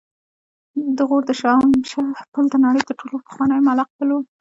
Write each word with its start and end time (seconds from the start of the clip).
د 0.97 0.99
غور 1.09 1.23
د 1.27 1.31
شاهمشه 1.41 2.03
پل 2.33 2.45
د 2.51 2.55
نړۍ 2.65 2.81
تر 2.87 2.93
ټولو 2.99 3.15
پخوانی 3.25 3.59
معلق 3.67 3.89
پل 3.97 4.09
و 4.13 4.17